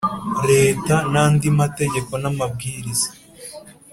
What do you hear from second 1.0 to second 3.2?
n’andi mategeko n’amabwiriza.